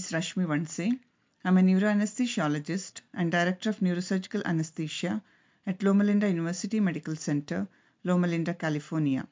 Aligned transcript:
is 0.00 0.12
Rashmi 0.12 0.46
Vandse. 0.46 0.98
I'm 1.44 1.58
a 1.58 1.60
neuroanesthesiologist 1.60 3.02
and 3.12 3.30
Director 3.30 3.68
of 3.68 3.80
Neurosurgical 3.80 4.42
Anesthesia 4.46 5.22
at 5.66 5.82
Loma 5.82 6.04
Linda 6.04 6.26
University 6.26 6.80
Medical 6.80 7.16
Center, 7.16 7.68
Loma 8.02 8.26
Linda, 8.26 8.54
California. 8.54 9.28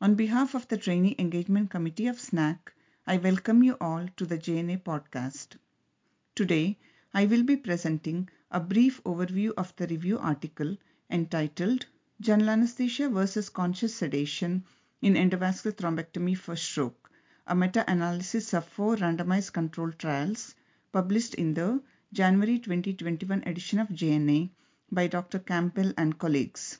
On 0.00 0.14
behalf 0.14 0.54
of 0.54 0.68
the 0.68 0.76
Trainee 0.76 1.16
Engagement 1.18 1.70
Committee 1.70 2.06
of 2.06 2.20
SNACC, 2.20 2.72
I 3.04 3.16
welcome 3.16 3.64
you 3.64 3.76
all 3.80 4.06
to 4.16 4.26
the 4.26 4.38
JNA 4.38 4.84
podcast. 4.84 5.56
Today, 6.36 6.78
I 7.12 7.26
will 7.26 7.42
be 7.42 7.56
presenting 7.56 8.28
a 8.52 8.60
brief 8.60 9.02
overview 9.02 9.52
of 9.56 9.74
the 9.74 9.88
review 9.88 10.20
article 10.20 10.76
entitled 11.10 11.86
General 12.20 12.50
Anesthesia 12.50 13.08
versus 13.08 13.48
Conscious 13.48 13.96
Sedation 13.96 14.62
in 15.02 15.14
Endovascular 15.14 15.74
Thrombectomy 15.74 16.38
for 16.38 16.54
Stroke 16.54 16.99
a 17.46 17.54
meta-analysis 17.54 18.54
of 18.54 18.64
four 18.64 18.96
randomized 18.96 19.52
controlled 19.52 19.98
trials 19.98 20.54
published 20.92 21.34
in 21.34 21.54
the 21.54 21.82
January 22.12 22.58
2021 22.58 23.42
edition 23.46 23.78
of 23.78 23.88
JNA 23.88 24.50
by 24.90 25.06
Dr. 25.06 25.38
Campbell 25.38 25.92
and 25.96 26.18
colleagues. 26.18 26.78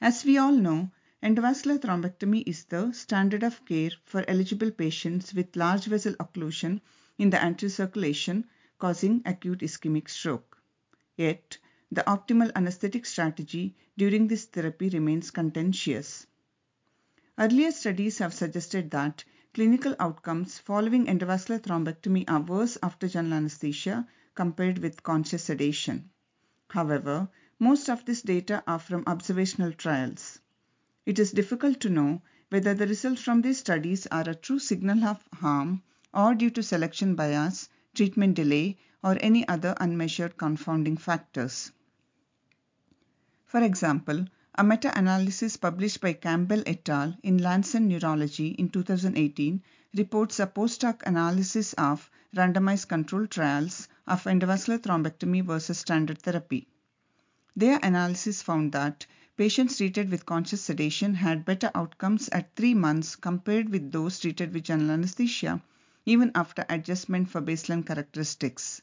As 0.00 0.24
we 0.24 0.36
all 0.36 0.52
know, 0.52 0.90
endovascular 1.22 1.78
thrombectomy 1.78 2.42
is 2.46 2.64
the 2.64 2.92
standard 2.92 3.42
of 3.42 3.64
care 3.64 3.90
for 4.04 4.24
eligible 4.28 4.70
patients 4.70 5.32
with 5.32 5.56
large 5.56 5.86
vessel 5.86 6.12
occlusion 6.14 6.80
in 7.18 7.30
the 7.30 7.42
anterior 7.42 7.70
circulation 7.70 8.46
causing 8.78 9.22
acute 9.24 9.60
ischemic 9.60 10.08
stroke. 10.08 10.62
Yet, 11.16 11.56
the 11.90 12.02
optimal 12.02 12.52
anesthetic 12.54 13.06
strategy 13.06 13.74
during 13.96 14.28
this 14.28 14.44
therapy 14.44 14.90
remains 14.90 15.30
contentious. 15.30 16.26
Earlier 17.38 17.70
studies 17.70 18.16
have 18.18 18.32
suggested 18.32 18.90
that 18.92 19.22
clinical 19.52 19.94
outcomes 20.00 20.58
following 20.58 21.04
endovascular 21.04 21.60
thrombectomy 21.60 22.24
are 22.28 22.40
worse 22.40 22.78
after 22.82 23.08
general 23.08 23.34
anesthesia 23.34 24.08
compared 24.34 24.78
with 24.78 25.02
conscious 25.02 25.44
sedation. 25.44 26.08
However, 26.70 27.28
most 27.58 27.90
of 27.90 28.06
this 28.06 28.22
data 28.22 28.64
are 28.66 28.78
from 28.78 29.04
observational 29.06 29.72
trials. 29.72 30.38
It 31.04 31.18
is 31.18 31.30
difficult 31.30 31.78
to 31.80 31.90
know 31.90 32.22
whether 32.48 32.72
the 32.72 32.86
results 32.86 33.20
from 33.20 33.42
these 33.42 33.58
studies 33.58 34.06
are 34.06 34.26
a 34.26 34.34
true 34.34 34.58
signal 34.58 35.04
of 35.04 35.22
harm 35.34 35.82
or 36.14 36.34
due 36.34 36.50
to 36.50 36.62
selection 36.62 37.16
bias, 37.16 37.68
treatment 37.94 38.34
delay, 38.34 38.78
or 39.04 39.18
any 39.20 39.46
other 39.46 39.74
unmeasured 39.78 40.38
confounding 40.38 40.96
factors. 40.96 41.70
For 43.44 43.62
example, 43.62 44.24
a 44.58 44.64
meta-analysis 44.64 45.58
published 45.58 46.00
by 46.00 46.14
Campbell 46.14 46.62
et 46.64 46.88
al. 46.88 47.14
in 47.22 47.36
Lancet 47.36 47.82
Neurology 47.82 48.48
in 48.48 48.70
2018 48.70 49.62
reports 49.94 50.40
a 50.40 50.46
post-hoc 50.46 51.02
analysis 51.04 51.74
of 51.74 52.10
randomized 52.34 52.88
controlled 52.88 53.30
trials 53.30 53.86
of 54.06 54.24
endovascular 54.24 54.78
thrombectomy 54.78 55.44
versus 55.44 55.76
standard 55.76 56.22
therapy. 56.22 56.66
Their 57.54 57.78
analysis 57.82 58.40
found 58.40 58.72
that 58.72 59.04
patients 59.36 59.76
treated 59.76 60.10
with 60.10 60.24
conscious 60.24 60.62
sedation 60.62 61.12
had 61.14 61.44
better 61.44 61.70
outcomes 61.74 62.30
at 62.30 62.56
three 62.56 62.72
months 62.72 63.14
compared 63.14 63.68
with 63.68 63.92
those 63.92 64.18
treated 64.18 64.54
with 64.54 64.64
general 64.64 64.92
anesthesia, 64.92 65.62
even 66.06 66.30
after 66.34 66.64
adjustment 66.70 67.28
for 67.28 67.42
baseline 67.42 67.86
characteristics. 67.86 68.80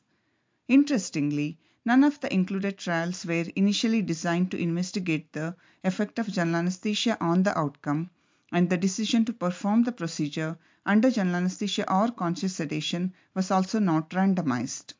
Interestingly, 0.68 1.58
None 1.86 2.06
of 2.06 2.22
the 2.22 2.34
included 2.34 2.78
trials 2.78 3.26
were 3.26 3.46
initially 3.58 4.02
designed 4.02 4.52
to 4.52 4.58
investigate 4.58 5.34
the 5.34 5.56
effect 5.84 6.18
of 6.18 6.28
general 6.28 6.56
anesthesia 6.56 7.18
on 7.20 7.44
the 7.44 7.58
outcome, 7.60 8.10
and 8.54 8.70
the 8.70 8.78
decision 8.78 9.26
to 9.26 9.34
perform 9.34 9.84
the 9.84 9.92
procedure 9.92 10.58
under 10.86 11.12
general 11.12 11.36
anesthesia 11.36 11.92
or 11.94 12.10
conscious 12.10 12.56
sedation 12.56 13.12
was 13.34 13.52
also 13.52 13.80
not 13.80 14.12
randomized. 14.12 14.94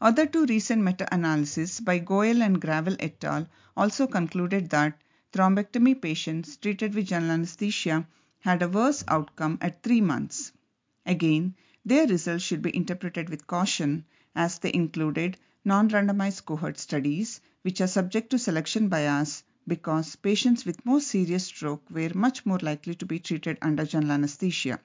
Other 0.00 0.26
two 0.26 0.46
recent 0.46 0.82
meta-analyses 0.82 1.78
by 1.80 1.98
Goel 1.98 2.42
and 2.42 2.60
Gravel 2.60 2.96
et 2.98 3.22
al. 3.22 3.46
also 3.76 4.08
concluded 4.08 4.70
that 4.70 4.98
thrombectomy 5.32 6.00
patients 6.02 6.56
treated 6.56 6.94
with 6.94 7.06
general 7.06 7.32
anesthesia 7.32 8.08
had 8.40 8.60
a 8.62 8.68
worse 8.68 9.04
outcome 9.06 9.58
at 9.60 9.84
three 9.84 10.00
months. 10.00 10.52
Again, 11.06 11.54
their 11.84 12.06
results 12.08 12.42
should 12.42 12.62
be 12.62 12.74
interpreted 12.74 13.28
with 13.28 13.46
caution 13.46 14.04
as 14.34 14.58
they 14.58 14.72
included 14.72 15.36
non-randomized 15.64 16.44
cohort 16.44 16.78
studies, 16.78 17.40
which 17.62 17.80
are 17.80 17.86
subject 17.86 18.30
to 18.30 18.38
selection 18.38 18.88
bias 18.88 19.42
because 19.66 20.16
patients 20.16 20.64
with 20.64 20.84
more 20.86 21.00
serious 21.00 21.44
stroke 21.44 21.88
were 21.90 22.10
much 22.14 22.46
more 22.46 22.58
likely 22.58 22.94
to 22.94 23.06
be 23.06 23.18
treated 23.18 23.58
under 23.60 23.84
general 23.84 24.12
anesthesia. 24.12 24.80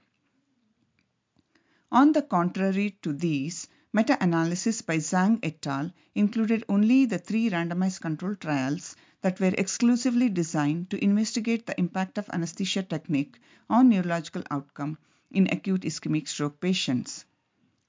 On 1.91 2.11
the 2.11 2.21
contrary 2.21 2.97
to 3.01 3.13
these, 3.13 3.67
meta-analysis 3.93 4.81
by 4.81 4.97
Zhang 4.97 5.39
et 5.41 5.65
al. 5.65 5.91
included 6.13 6.65
only 6.67 7.05
the 7.05 7.17
three 7.17 7.49
randomized 7.49 8.01
controlled 8.01 8.41
trials 8.41 8.95
that 9.21 9.39
were 9.39 9.53
exclusively 9.57 10.27
designed 10.27 10.89
to 10.89 11.01
investigate 11.03 11.65
the 11.65 11.79
impact 11.79 12.17
of 12.17 12.29
anesthesia 12.33 12.83
technique 12.83 13.39
on 13.69 13.87
neurological 13.87 14.43
outcome 14.51 14.97
in 15.31 15.47
acute 15.51 15.81
ischemic 15.83 16.27
stroke 16.27 16.59
patients. 16.59 17.25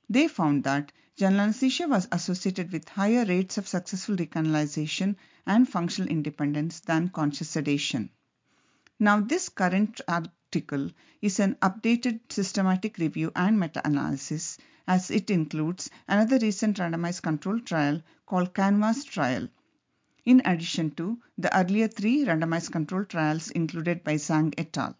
They 0.08 0.28
found 0.28 0.64
that 0.64 0.92
general 1.16 1.40
anesthesia 1.42 1.88
was 1.88 2.06
associated 2.12 2.70
with 2.72 2.88
higher 2.88 3.24
rates 3.24 3.58
of 3.58 3.66
successful 3.66 4.16
recanalization 4.16 5.16
and 5.46 5.68
functional 5.68 6.10
independence 6.10 6.80
than 6.80 7.08
conscious 7.08 7.48
sedation. 7.50 8.10
Now, 8.98 9.20
this 9.20 9.48
current 9.48 10.00
article 10.06 10.90
is 11.20 11.40
an 11.40 11.56
updated 11.56 12.20
systematic 12.30 12.98
review 12.98 13.32
and 13.34 13.58
meta-analysis 13.58 14.58
as 14.86 15.10
it 15.10 15.30
includes 15.30 15.90
another 16.06 16.38
recent 16.38 16.76
randomized 16.76 17.22
controlled 17.22 17.66
trial 17.66 18.02
called 18.26 18.54
CANVAS 18.54 19.04
trial, 19.04 19.48
in 20.24 20.40
addition 20.44 20.92
to 20.92 21.18
the 21.36 21.56
earlier 21.56 21.88
three 21.88 22.24
randomized 22.24 22.70
controlled 22.70 23.08
trials 23.08 23.50
included 23.50 24.04
by 24.04 24.14
Zhang 24.14 24.54
et 24.56 24.76
al. 24.78 24.96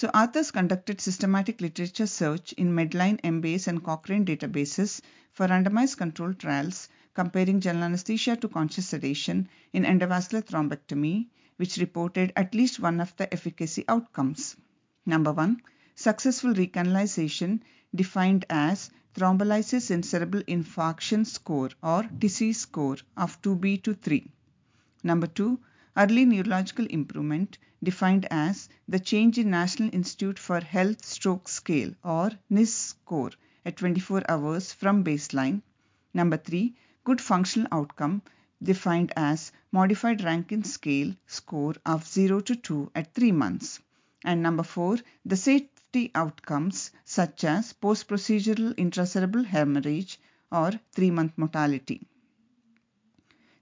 So 0.00 0.08
authors 0.14 0.50
conducted 0.50 0.98
systematic 0.98 1.60
literature 1.60 2.06
search 2.06 2.54
in 2.54 2.74
Medline, 2.74 3.20
Embase, 3.20 3.68
and 3.68 3.84
Cochrane 3.84 4.24
databases 4.24 5.02
for 5.30 5.46
randomized 5.46 5.98
controlled 5.98 6.38
trials 6.38 6.88
comparing 7.12 7.60
general 7.60 7.84
anesthesia 7.84 8.34
to 8.38 8.48
conscious 8.48 8.88
sedation 8.88 9.46
in 9.74 9.82
endovascular 9.84 10.42
thrombectomy, 10.42 11.26
which 11.58 11.76
reported 11.76 12.32
at 12.34 12.54
least 12.54 12.80
one 12.80 12.98
of 12.98 13.14
the 13.18 13.30
efficacy 13.30 13.84
outcomes. 13.88 14.56
Number 15.04 15.34
one, 15.34 15.60
successful 15.96 16.54
recanalization 16.54 17.60
defined 17.94 18.46
as 18.48 18.90
thrombolysis 19.14 19.90
in 19.90 20.02
cerebral 20.02 20.44
infarction 20.44 21.26
score 21.26 21.72
or 21.82 22.04
TICI 22.04 22.54
score 22.54 22.96
of 23.18 23.42
2B 23.42 23.82
to 23.82 23.92
3. 23.92 24.32
Number 25.02 25.26
two, 25.26 25.60
early 25.96 26.24
neurological 26.24 26.86
improvement 26.86 27.58
defined 27.82 28.26
as 28.30 28.68
the 28.88 29.00
change 29.00 29.38
in 29.38 29.50
National 29.50 29.88
Institute 29.92 30.38
for 30.38 30.60
Health 30.60 31.04
Stroke 31.04 31.48
Scale 31.48 31.94
or 32.04 32.30
NIHSS 32.50 32.68
score 32.68 33.30
at 33.64 33.76
24 33.76 34.22
hours 34.28 34.72
from 34.72 35.02
baseline. 35.04 35.62
Number 36.14 36.36
3, 36.36 36.74
good 37.04 37.20
functional 37.20 37.68
outcome 37.72 38.22
defined 38.62 39.12
as 39.16 39.52
modified 39.72 40.22
Rankin 40.22 40.64
scale 40.64 41.14
score 41.26 41.74
of 41.86 42.06
0 42.06 42.40
to 42.40 42.54
2 42.54 42.92
at 42.94 43.14
3 43.14 43.32
months. 43.32 43.80
And 44.24 44.42
number 44.42 44.62
4, 44.62 44.98
the 45.24 45.36
safety 45.36 46.10
outcomes 46.14 46.90
such 47.04 47.44
as 47.44 47.72
post-procedural 47.72 48.74
intracerebral 48.74 49.46
hemorrhage 49.46 50.20
or 50.52 50.72
3-month 50.94 51.32
mortality. 51.36 52.06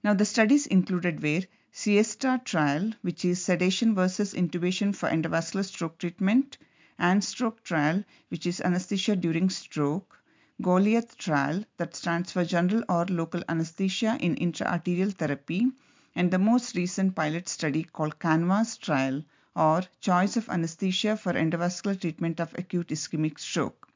Now 0.03 0.15
the 0.15 0.25
studies 0.25 0.67
included 0.67 1.23
were 1.23 1.43
Siesta 1.81 2.43
trial, 2.45 2.93
which 3.03 3.25
is 3.25 3.41
sedation 3.41 3.95
versus 3.95 4.35
intubation 4.35 4.93
for 4.93 5.09
endovascular 5.09 5.65
stroke 5.65 5.97
treatment, 5.97 6.59
AnStroke 6.99 7.63
trial, 7.63 8.03
which 8.31 8.47
is 8.47 8.61
anesthesia 8.61 9.15
during 9.15 9.49
stroke, 9.49 10.21
Goliath 10.61 11.17
trial, 11.17 11.65
that 11.77 11.95
stands 11.95 12.33
for 12.33 12.45
general 12.45 12.83
or 12.89 13.07
local 13.07 13.45
anesthesia 13.49 14.19
in 14.21 14.35
intraarterial 14.35 15.15
therapy, 15.15 15.69
and 16.17 16.33
the 16.33 16.39
most 16.41 16.75
recent 16.75 17.15
pilot 17.15 17.49
study 17.49 17.85
called 17.85 18.19
CANVAS 18.19 18.79
trial, 18.79 19.23
or 19.55 19.85
choice 20.01 20.37
of 20.37 20.49
anesthesia 20.49 21.17
for 21.17 21.33
endovascular 21.35 22.01
treatment 22.01 22.41
of 22.41 22.53
acute 22.59 22.89
ischemic 22.89 23.39
stroke. 23.39 23.89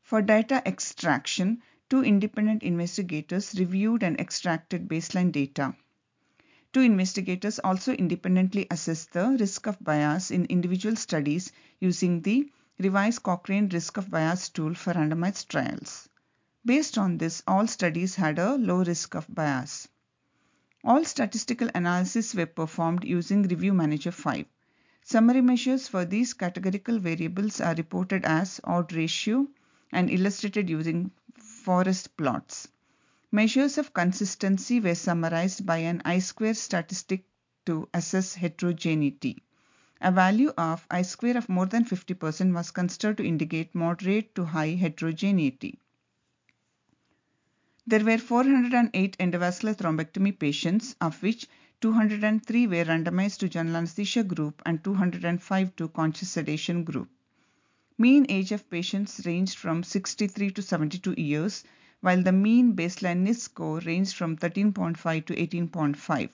For 0.00 0.22
data 0.22 0.62
extraction, 0.64 1.60
two 1.90 2.02
independent 2.02 2.62
investigators 2.62 3.54
reviewed 3.58 4.02
and 4.02 4.18
extracted 4.18 4.88
baseline 4.88 5.32
data. 5.32 5.74
Two 6.76 6.82
investigators 6.82 7.58
also 7.60 7.94
independently 7.94 8.66
assessed 8.70 9.14
the 9.14 9.34
risk 9.40 9.66
of 9.66 9.82
bias 9.82 10.30
in 10.30 10.44
individual 10.44 10.94
studies 10.94 11.50
using 11.80 12.20
the 12.20 12.52
revised 12.78 13.22
Cochrane 13.22 13.70
risk 13.70 13.96
of 13.96 14.10
bias 14.10 14.50
tool 14.50 14.74
for 14.74 14.92
randomized 14.92 15.48
trials. 15.48 16.10
Based 16.66 16.98
on 16.98 17.16
this, 17.16 17.42
all 17.46 17.66
studies 17.66 18.16
had 18.16 18.38
a 18.38 18.56
low 18.56 18.84
risk 18.84 19.14
of 19.14 19.26
bias. 19.34 19.88
All 20.84 21.02
statistical 21.06 21.70
analyses 21.74 22.34
were 22.34 22.44
performed 22.44 23.04
using 23.04 23.44
Review 23.44 23.72
Manager 23.72 24.12
5. 24.12 24.44
Summary 25.02 25.40
measures 25.40 25.88
for 25.88 26.04
these 26.04 26.34
categorical 26.34 26.98
variables 26.98 27.58
are 27.58 27.74
reported 27.74 28.26
as 28.26 28.60
odd 28.64 28.92
ratio 28.92 29.48
and 29.92 30.10
illustrated 30.10 30.68
using 30.68 31.10
forest 31.38 32.18
plots. 32.18 32.68
Measures 33.36 33.76
of 33.76 33.92
consistency 33.92 34.80
were 34.80 34.94
summarized 34.94 35.66
by 35.66 35.76
an 35.76 36.00
I-square 36.06 36.54
statistic 36.54 37.26
to 37.66 37.86
assess 37.92 38.32
heterogeneity. 38.32 39.42
A 40.00 40.10
value 40.10 40.54
of 40.56 40.86
I-square 40.90 41.36
of 41.36 41.50
more 41.50 41.66
than 41.66 41.84
50% 41.84 42.54
was 42.54 42.70
considered 42.70 43.18
to 43.18 43.26
indicate 43.26 43.74
moderate 43.74 44.34
to 44.36 44.46
high 44.46 44.70
heterogeneity. 44.70 45.78
There 47.86 48.02
were 48.06 48.16
408 48.16 49.18
endovascular 49.18 49.76
thrombectomy 49.76 50.38
patients, 50.38 50.96
of 51.02 51.22
which 51.22 51.46
203 51.82 52.66
were 52.68 52.86
randomized 52.86 53.40
to 53.40 53.50
general 53.50 53.76
anesthesia 53.76 54.24
group 54.24 54.62
and 54.64 54.82
205 54.82 55.76
to 55.76 55.88
conscious 55.88 56.30
sedation 56.30 56.84
group. 56.84 57.10
Mean 57.98 58.24
age 58.30 58.52
of 58.52 58.70
patients 58.70 59.26
ranged 59.26 59.58
from 59.58 59.82
63 59.82 60.52
to 60.52 60.62
72 60.62 61.12
years, 61.20 61.64
while 62.06 62.22
the 62.22 62.30
mean 62.30 62.72
baseline 62.76 63.24
NIHSS 63.24 63.40
score 63.40 63.80
ranged 63.80 64.14
from 64.14 64.36
13.5 64.36 65.26
to 65.26 65.34
18.5, 65.34 66.30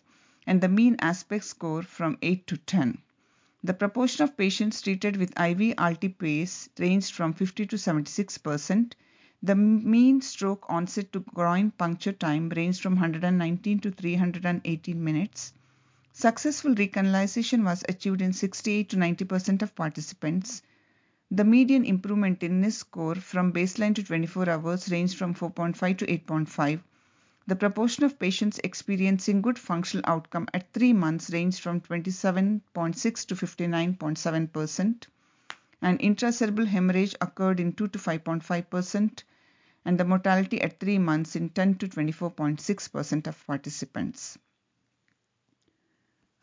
and 0.47 0.61
the 0.61 0.69
mean 0.69 0.97
aspect 0.99 1.45
score 1.45 1.83
from 1.83 2.19
8 2.21 2.47
to 2.47 2.59
10. 2.59 2.99
The 3.65 3.73
proportion 3.73 4.25
of 4.25 4.37
patients 4.37 4.83
treated 4.83 5.17
with 5.17 5.31
IV 5.31 5.75
alteplase 5.77 6.69
ranged 6.79 7.15
from 7.15 7.33
50 7.33 7.65
to 7.65 7.79
76 7.79 8.37
percent. 8.37 8.97
The 9.43 9.55
mean 9.55 10.21
stroke 10.21 10.67
onset 10.69 11.11
to 11.15 11.21
groin 11.21 11.71
puncture 11.71 12.13
time 12.13 12.51
ranged 12.51 12.83
from 12.83 12.97
119 12.97 13.79
to 13.79 13.91
318 13.91 15.03
minutes. 15.03 15.55
Successful 16.13 16.75
recanalization 16.75 17.65
was 17.65 17.83
achieved 17.89 18.21
in 18.21 18.35
68 18.35 18.91
to 18.91 18.99
90 18.99 19.25
percent 19.25 19.63
of 19.63 19.75
participants. 19.75 20.63
The 21.34 21.44
median 21.44 21.87
improvement 21.87 22.43
in 22.43 22.61
NIHSS 22.61 22.75
score 22.75 23.14
from 23.14 23.55
baseline 23.55 23.94
to 23.94 24.02
24 24.02 24.50
hours 24.50 24.90
ranged 24.93 25.17
from 25.17 25.32
4.5 25.34 25.96
to 25.96 26.06
8.5. 26.06 26.82
The 27.46 27.56
proportion 27.56 28.05
of 28.05 28.19
patients 28.19 28.61
experiencing 28.62 29.40
good 29.40 29.58
functional 29.58 30.05
outcome 30.06 30.46
at 30.52 30.70
3 30.75 30.93
months 30.93 31.31
ranged 31.31 31.61
from 31.61 31.81
27.6 31.81 33.26
to 33.26 33.34
59.7 33.34 34.52
percent. 34.52 35.06
And 35.81 35.99
intracerebral 36.00 36.67
hemorrhage 36.67 37.14
occurred 37.23 37.61
in 37.61 37.73
2 37.73 37.88
to 37.88 37.99
5.5 37.99 38.69
percent, 38.69 39.25
and 39.87 39.99
the 39.99 40.05
mortality 40.05 40.61
at 40.61 40.81
3 40.81 40.99
months 40.99 41.34
in 41.34 41.49
10 41.49 41.76
to 41.76 41.88
24.6 41.88 42.93
percent 42.93 43.26
of 43.26 43.46
participants. 43.46 44.37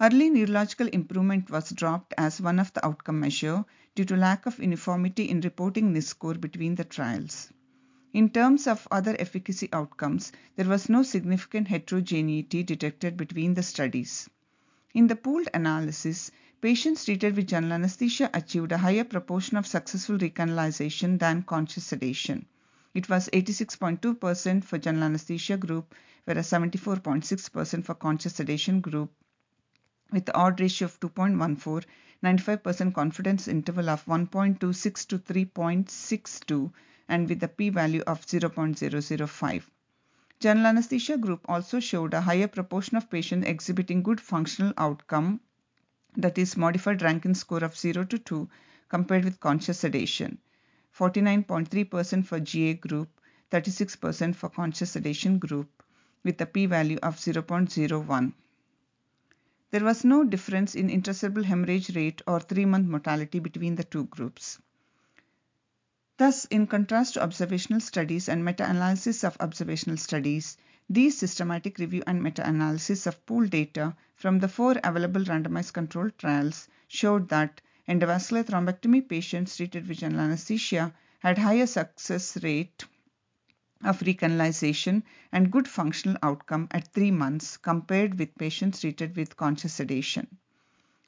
Early 0.01 0.29
neurological 0.29 0.87
improvement 0.87 1.49
was 1.49 1.71
dropped 1.71 2.13
as 2.17 2.39
one 2.39 2.57
of 2.57 2.71
the 2.71 2.85
outcome 2.85 3.19
measure 3.19 3.65
due 3.95 4.05
to 4.05 4.15
lack 4.15 4.45
of 4.45 4.57
uniformity 4.57 5.29
in 5.29 5.41
reporting 5.41 5.91
NIHSS 5.93 6.05
score 6.05 6.35
between 6.35 6.75
the 6.75 6.85
trials. 6.85 7.51
In 8.13 8.29
terms 8.29 8.65
of 8.65 8.87
other 8.91 9.13
efficacy 9.19 9.67
outcomes, 9.73 10.31
there 10.55 10.69
was 10.69 10.87
no 10.87 11.03
significant 11.03 11.67
heterogeneity 11.67 12.63
detected 12.63 13.17
between 13.17 13.55
the 13.55 13.61
studies. 13.61 14.29
In 14.93 15.07
the 15.07 15.17
pooled 15.17 15.49
analysis, 15.53 16.31
patients 16.61 17.03
treated 17.03 17.35
with 17.35 17.47
general 17.47 17.73
anesthesia 17.73 18.29
achieved 18.33 18.71
a 18.71 18.77
higher 18.77 19.03
proportion 19.03 19.57
of 19.57 19.67
successful 19.67 20.17
recanalization 20.17 21.19
than 21.19 21.43
conscious 21.43 21.83
sedation. 21.83 22.45
It 22.93 23.09
was 23.09 23.27
86.2% 23.33 24.63
for 24.63 24.77
general 24.77 25.03
anesthesia 25.03 25.57
group, 25.57 25.93
whereas 26.23 26.49
74.6% 26.49 27.83
for 27.83 27.95
conscious 27.95 28.35
sedation 28.35 28.79
group 28.79 29.11
with 30.11 30.25
the 30.25 30.35
odd 30.35 30.59
ratio 30.59 30.85
of 30.87 30.99
2.14, 30.99 31.83
95% 32.23 32.93
confidence 32.93 33.47
interval 33.47 33.89
of 33.89 34.05
1.26 34.05 35.07
to 35.07 35.19
3.62, 35.19 36.71
and 37.07 37.29
with 37.29 37.43
a 37.43 37.47
p-value 37.47 38.01
of 38.07 38.25
0.005. 38.25 39.63
General 40.39 40.67
anesthesia 40.67 41.17
group 41.17 41.41
also 41.49 41.79
showed 41.79 42.13
a 42.13 42.21
higher 42.21 42.47
proportion 42.47 42.97
of 42.97 43.09
patients 43.09 43.47
exhibiting 43.47 44.01
good 44.01 44.21
functional 44.21 44.73
outcome, 44.77 45.39
that 46.15 46.37
is 46.37 46.57
modified 46.57 47.01
Rankin 47.01 47.35
score 47.35 47.63
of 47.63 47.77
0 47.77 48.05
to 48.05 48.17
2, 48.17 48.49
compared 48.87 49.23
with 49.23 49.39
conscious 49.39 49.79
sedation. 49.79 50.39
49.3% 50.97 52.25
for 52.25 52.39
GA 52.39 52.73
group, 52.73 53.09
36% 53.51 54.35
for 54.35 54.49
conscious 54.49 54.91
sedation 54.91 55.39
group, 55.39 55.83
with 56.23 56.41
a 56.41 56.45
p-value 56.45 56.99
of 57.03 57.15
0.01. 57.17 58.33
There 59.71 59.83
was 59.83 60.03
no 60.03 60.23
difference 60.23 60.73
in 60.75 60.89
intracerebral 60.89 61.43
hemorrhage 61.45 61.95
rate 61.95 62.21
or 62.25 62.39
three-month 62.39 62.87
mortality 62.87 63.39
between 63.39 63.75
the 63.75 63.83
two 63.83 64.05
groups. 64.05 64.59
Thus, 66.17 66.45
in 66.45 66.67
contrast 66.67 67.13
to 67.13 67.23
observational 67.23 67.79
studies 67.79 68.27
and 68.27 68.43
meta-analysis 68.43 69.23
of 69.23 69.37
observational 69.39 69.97
studies, 69.97 70.57
these 70.89 71.17
systematic 71.19 71.77
review 71.77 72.03
and 72.07 72.23
meta-analysis 72.23 73.05
of 73.05 73.25
pooled 73.25 73.51
data 73.51 73.95
from 74.15 74.39
the 74.39 74.47
four 74.47 74.75
available 74.83 75.21
randomized 75.21 75.73
controlled 75.73 76.17
trials 76.17 76.67
showed 76.87 77.29
that 77.29 77.61
endovascular 77.87 78.43
thrombectomy 78.43 79.07
patients 79.07 79.55
treated 79.55 79.87
with 79.87 79.99
general 79.99 80.21
anesthesia 80.21 80.93
had 81.19 81.37
higher 81.37 81.67
success 81.67 82.41
rate 82.43 82.85
of 83.83 83.99
recanalization 83.99 85.03
and 85.31 85.51
good 85.51 85.67
functional 85.67 86.17
outcome 86.21 86.67
at 86.71 86.93
3 86.93 87.11
months 87.11 87.57
compared 87.57 88.19
with 88.19 88.37
patients 88.37 88.81
treated 88.81 89.15
with 89.15 89.37
conscious 89.37 89.73
sedation. 89.73 90.27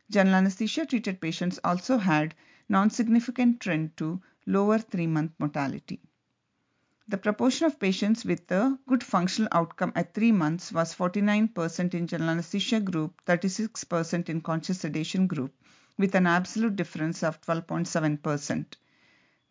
General 0.09 0.35
anesthesia 0.35 0.85
treated 0.85 1.21
patients 1.21 1.59
also 1.63 1.97
had 1.97 2.35
non-significant 2.69 3.59
trend 3.59 3.95
to 3.97 4.21
lower 4.45 4.77
3-month 4.77 5.31
mortality. 5.39 5.99
The 7.07 7.17
proportion 7.17 7.67
of 7.67 7.79
patients 7.79 8.23
with 8.23 8.49
a 8.51 8.77
good 8.87 9.03
functional 9.03 9.49
outcome 9.51 9.91
at 9.95 10.13
3 10.13 10.31
months 10.31 10.71
was 10.71 10.95
49% 10.95 11.93
in 11.93 12.07
general 12.07 12.29
anesthesia 12.29 12.79
group, 12.79 13.21
36% 13.25 14.29
in 14.29 14.39
conscious 14.39 14.79
sedation 14.79 15.27
group, 15.27 15.53
with 15.97 16.15
an 16.15 16.25
absolute 16.25 16.77
difference 16.77 17.21
of 17.21 17.41
12.7%. 17.41 18.65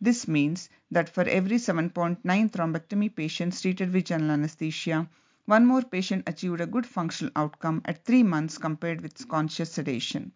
This 0.03 0.27
means 0.27 0.67
that 0.89 1.09
for 1.09 1.23
every 1.25 1.57
7.9 1.57 2.23
thrombectomy 2.23 3.15
patients 3.15 3.61
treated 3.61 3.93
with 3.93 4.05
general 4.05 4.31
anesthesia, 4.31 5.07
one 5.45 5.65
more 5.67 5.83
patient 5.83 6.23
achieved 6.27 6.59
a 6.59 6.65
good 6.65 6.87
functional 6.87 7.31
outcome 7.35 7.83
at 7.85 8.03
3 8.03 8.23
months 8.23 8.57
compared 8.57 9.01
with 9.01 9.27
conscious 9.27 9.71
sedation. 9.71 10.31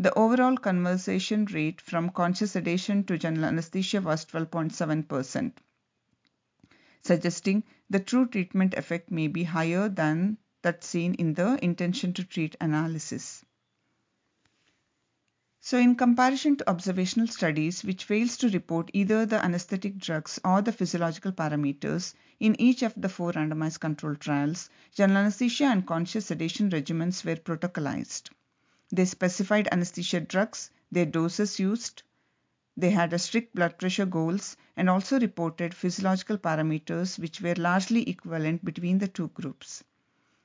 The 0.00 0.12
overall 0.14 0.56
conversion 0.56 1.44
rate 1.46 1.80
from 1.80 2.10
conscious 2.10 2.52
sedation 2.52 3.04
to 3.04 3.16
general 3.16 3.44
anesthesia 3.44 4.00
was 4.00 4.24
12.7%, 4.26 5.52
suggesting 7.02 7.62
the 7.88 8.00
true 8.00 8.26
treatment 8.26 8.74
effect 8.74 9.12
may 9.12 9.28
be 9.28 9.44
higher 9.44 9.88
than 9.88 10.38
that 10.62 10.82
seen 10.82 11.14
in 11.14 11.34
the 11.34 11.56
intention 11.64 12.12
to 12.14 12.24
treat 12.24 12.56
analysis. 12.60 13.44
So 15.66 15.78
in 15.78 15.96
comparison 15.96 16.54
to 16.58 16.70
observational 16.70 17.26
studies 17.26 17.82
which 17.82 18.04
fails 18.04 18.36
to 18.36 18.48
report 18.50 18.88
either 18.92 19.26
the 19.26 19.44
anesthetic 19.44 19.98
drugs 19.98 20.38
or 20.44 20.62
the 20.62 20.70
physiological 20.70 21.32
parameters 21.32 22.14
in 22.38 22.54
each 22.60 22.84
of 22.84 22.94
the 22.96 23.08
four 23.08 23.32
randomized 23.32 23.80
controlled 23.80 24.20
trials, 24.20 24.70
general 24.94 25.18
anesthesia 25.18 25.64
and 25.64 25.84
conscious 25.84 26.26
sedation 26.26 26.70
regimens 26.70 27.24
were 27.24 27.34
protocolized. 27.34 28.30
They 28.92 29.06
specified 29.06 29.68
anesthesia 29.72 30.20
drugs, 30.20 30.70
their 30.92 31.04
doses 31.04 31.58
used, 31.58 32.04
they 32.76 32.90
had 32.90 33.12
a 33.12 33.18
strict 33.18 33.52
blood 33.52 33.76
pressure 33.76 34.06
goals 34.06 34.56
and 34.76 34.88
also 34.88 35.18
reported 35.18 35.74
physiological 35.74 36.38
parameters 36.38 37.18
which 37.18 37.40
were 37.40 37.56
largely 37.56 38.08
equivalent 38.08 38.64
between 38.64 38.98
the 38.98 39.08
two 39.08 39.32
groups. 39.34 39.82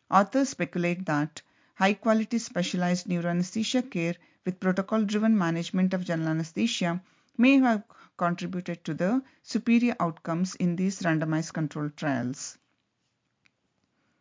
Authors 0.09 0.49
speculate 0.49 1.05
that 1.05 1.43
high 1.75 1.93
quality 1.93 2.39
specialized 2.39 3.05
neuroanesthesia 3.05 3.87
care 3.91 4.15
with 4.45 4.59
protocol 4.59 5.03
driven 5.05 5.37
management 5.37 5.93
of 5.93 6.03
general 6.03 6.29
anesthesia 6.29 7.01
may 7.37 7.57
have 7.59 7.83
contributed 8.17 8.83
to 8.83 8.93
the 8.93 9.21
superior 9.43 9.95
outcomes 9.99 10.55
in 10.55 10.75
these 10.75 10.99
randomized 11.01 11.53
controlled 11.53 11.95
trials. 11.97 12.57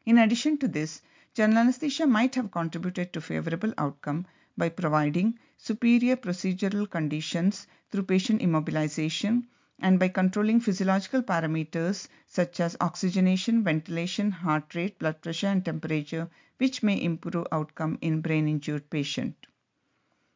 In 0.07 0.19
addition 0.19 0.59
to 0.59 0.69
this, 0.69 1.03
general 1.35 1.59
anesthesia 1.61 2.07
might 2.07 2.35
have 2.35 2.51
contributed 2.51 3.13
to 3.13 3.21
favorable 3.21 3.73
outcome 3.79 4.27
by 4.57 4.69
providing 4.69 5.39
superior 5.57 6.17
procedural 6.17 6.89
conditions 6.89 7.67
through 7.91 8.03
patient 8.03 8.43
immobilization 8.43 9.47
and 9.79 9.99
by 9.99 10.09
controlling 10.09 10.61
physiological 10.61 11.23
parameters 11.23 12.09
such 12.27 12.61
as 12.61 12.77
oxygenation, 12.81 13.65
ventilation, 13.65 14.31
heart 14.31 14.75
rate, 14.75 14.99
blood 14.99 15.21
pressure 15.23 15.47
and 15.47 15.65
temperature 15.65 16.29
which 16.59 16.83
may 16.83 17.01
improve 17.03 17.47
outcome 17.53 17.97
in 18.03 18.21
brain 18.21 18.47
injured 18.49 18.91
patient. 18.91 19.47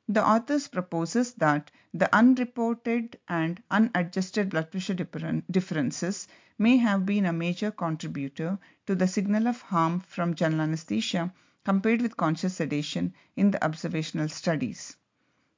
The 0.08 0.22
authors 0.26 0.68
proposes 0.68 1.32
that 1.34 1.70
the 1.94 2.14
unreported 2.14 3.18
and 3.28 3.62
unadjusted 3.70 4.50
blood 4.50 4.70
pressure 4.70 4.92
differences 4.94 6.28
may 6.58 6.76
have 6.76 7.06
been 7.06 7.24
a 7.24 7.32
major 7.32 7.70
contributor 7.70 8.58
to 8.86 8.94
the 8.94 9.08
signal 9.08 9.48
of 9.48 9.62
harm 9.62 10.00
from 10.00 10.34
general 10.34 10.60
anesthesia 10.60 11.32
compared 11.64 12.02
with 12.02 12.16
conscious 12.16 12.56
sedation 12.56 13.14
in 13.36 13.50
the 13.50 13.64
observational 13.64 14.28
studies. 14.28 14.96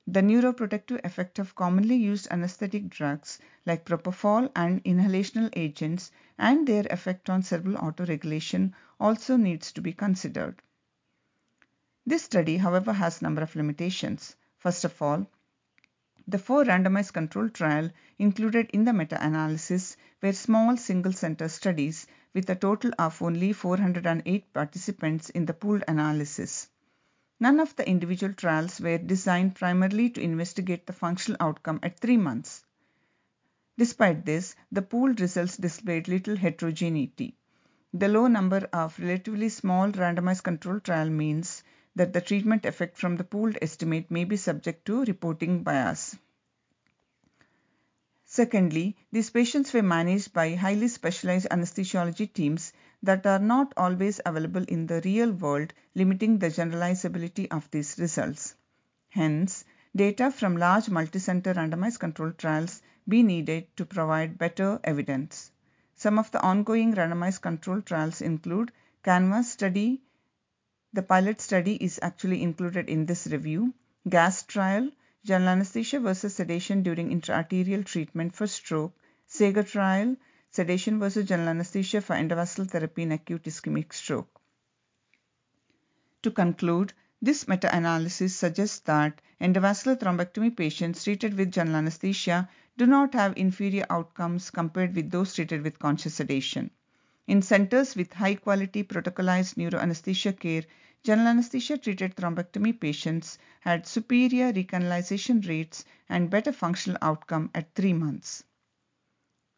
the 0.07 0.21
neuroprotective 0.23 1.05
effect 1.05 1.39
of 1.39 1.55
commonly 1.55 1.97
used 1.97 2.29
anesthetic 2.31 2.89
drugs 2.89 3.39
like 3.67 3.85
propofol 3.85 4.51
and 4.57 4.83
inhalational 4.85 5.51
agents 5.55 6.11
and 6.39 6.67
their 6.67 6.87
effect 6.91 7.29
on 7.29 7.43
cerebral 7.43 7.77
autoregulation 7.77 8.73
also 9.01 9.37
needs 9.37 9.73
to 9.73 9.81
be 9.81 9.93
considered. 9.93 10.63
This 12.09 12.23
study, 12.23 12.57
however, 12.59 12.93
has 12.93 13.21
a 13.21 13.25
number 13.25 13.43
of 13.43 13.57
limitations. 13.57 14.37
First 14.59 14.85
of 14.85 15.03
all, 15.03 15.27
the 16.29 16.39
four 16.39 16.65
randomized 16.65 17.13
controlled 17.13 17.55
trial 17.55 17.91
included 18.17 18.71
in 18.73 18.85
the 18.85 18.93
meta-analysis 18.93 19.97
were 20.23 20.33
small 20.33 20.77
single-center 20.77 21.49
studies 21.49 22.07
with 22.33 22.49
a 22.49 22.55
total 22.55 22.93
of 22.99 23.21
only 23.21 23.53
408 23.53 24.53
participants 24.53 25.31
in 25.31 25.47
the 25.47 25.55
pooled 25.55 25.83
analysis. 25.89 26.69
None 27.41 27.59
of 27.59 27.75
the 27.75 27.89
individual 27.89 28.33
trials 28.35 28.81
were 28.81 28.99
designed 28.99 29.57
primarily 29.57 30.09
to 30.11 30.21
investigate 30.21 30.87
the 30.87 30.93
functional 30.93 31.37
outcome 31.41 31.81
at 31.83 31.99
three 31.99 32.17
months. 32.17 32.65
Despite 33.79 34.25
this, 34.25 34.55
the 34.71 34.83
pooled 34.83 35.21
results 35.21 35.57
displayed 35.57 36.07
little 36.07 36.37
heterogeneity. 36.37 37.37
The 37.93 38.09
low 38.09 38.27
number 38.29 38.69
of 38.73 38.99
relatively 38.99 39.49
small 39.49 39.91
randomized 39.91 40.45
controlled 40.45 40.85
trial 40.85 41.11
means 41.11 41.65
that 41.97 42.13
the 42.13 42.21
treatment 42.21 42.65
effect 42.65 42.97
from 42.97 43.17
the 43.17 43.25
pooled 43.25 43.59
estimate 43.61 44.11
may 44.11 44.23
be 44.23 44.37
subject 44.37 44.85
to 44.85 45.05
reporting 45.07 45.65
bias. 45.65 46.17
Secondly, 48.25 48.97
these 49.13 49.31
patients 49.31 49.73
were 49.73 49.83
managed 49.83 50.33
by 50.33 50.55
highly 50.55 50.89
specialized 50.89 51.49
anesthesiology 51.51 52.33
teams 52.33 52.73
that 53.03 53.27
are 53.27 53.39
not 53.39 53.73
always 53.77 54.21
available 54.27 54.65
in 54.65 54.87
the 54.87 55.01
real 55.05 55.33
world, 55.33 55.73
limiting 55.95 56.39
the 56.39 56.49
generalizability 56.51 57.47
of 57.51 57.71
these 57.71 57.99
results. 57.99 58.55
Hence, 59.09 59.65
data 59.95 60.31
from 60.31 60.57
large 60.57 60.87
multicenter 60.87 61.55
randomized 61.55 62.01
controlled 62.01 62.37
trials 62.37 62.83
be 63.09 63.23
needed 63.23 63.75
to 63.77 63.87
provide 63.87 64.37
better 64.39 64.81
evidence. 64.85 65.51
Some 65.95 66.19
of 66.19 66.31
the 66.33 66.43
ongoing 66.43 66.93
randomized 66.95 67.41
controlled 67.41 67.87
trials 67.87 68.21
include 68.21 68.73
CANVAS 69.03 69.53
study, 69.53 70.03
the 70.97 71.03
pilot 71.03 71.43
study 71.43 71.75
is 71.77 71.99
actually 72.01 72.43
included 72.43 72.89
in 72.89 73.05
this 73.05 73.27
review. 73.27 73.75
GASS 74.09 74.45
trial, 74.45 74.91
general 75.25 75.51
anesthesia 75.51 76.01
versus 76.01 76.35
sedation 76.35 76.83
during 76.83 77.11
intraarterial 77.11 77.85
treatment 77.85 78.35
for 78.35 78.47
stroke. 78.47 78.97
SEGA 79.27 79.63
trial, 79.63 80.17
sedation 80.51 80.99
versus 80.99 81.29
general 81.29 81.51
anesthesia 81.51 82.01
for 82.01 82.17
endovascular 82.17 82.71
therapy 82.71 83.03
in 83.03 83.13
acute 83.13 83.43
ischemic 83.43 83.93
stroke. 83.93 84.41
To 86.23 86.31
conclude, 86.31 86.95
this 87.21 87.47
meta-analysis 87.47 88.35
suggests 88.35 88.79
that 88.81 89.21
endovascular 89.39 89.99
thrombectomy 89.99 90.57
patients 90.57 91.05
treated 91.05 91.37
with 91.37 91.53
general 91.53 91.77
anesthesia 91.77 92.49
do 92.79 92.87
not 92.87 93.13
have 93.13 93.37
inferior 93.37 93.85
outcomes 93.91 94.51
compared 94.51 94.95
with 94.97 95.11
those 95.11 95.35
treated 95.35 95.63
with 95.63 95.79
conscious 95.79 96.15
sedation. 96.15 96.71
In 97.27 97.43
centers 97.43 97.95
with 97.95 98.13
high 98.15 98.35
quality 98.35 98.83
protocolized 98.83 99.55
neuroanesthesia 99.57 100.39
care, 100.41 100.65
general 101.05 101.29
anesthesia 101.29 101.79
treated 101.79 102.17
thrombectomy 102.17 102.81
patients 102.81 103.39
had 103.61 103.87
superior 103.87 104.53
recanalization 104.53 105.47
rates 105.49 105.85
and 106.09 106.31
better 106.31 106.53
functional 106.53 106.99
outcome 107.03 107.51
at 107.55 107.75
three 107.75 107.93
months. 107.93 108.45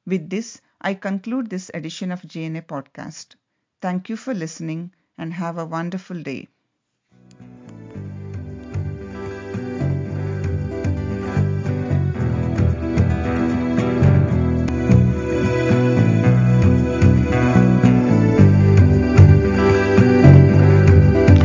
With 0.06 0.28
this, 0.28 0.60
I 0.80 0.94
conclude 0.94 1.50
this 1.50 1.70
edition 1.72 2.10
of 2.10 2.22
JNA 2.22 2.62
podcast. 2.62 3.36
Thank 3.80 4.08
you 4.08 4.16
for 4.16 4.34
listening 4.34 4.92
and 5.16 5.32
have 5.34 5.56
a 5.56 5.64
wonderful 5.66 6.20
day. 6.20 6.48